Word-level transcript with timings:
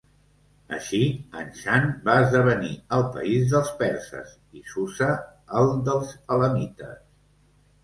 Així 0.77 1.01
Anshan 1.41 1.85
va 2.07 2.15
esdevenir 2.21 2.71
el 2.97 3.05
país 3.19 3.47
dels 3.53 3.71
perses 3.83 4.33
i 4.63 4.65
Susa 4.73 5.13
el 5.63 5.73
dels 5.93 6.19
elamites. 6.41 7.01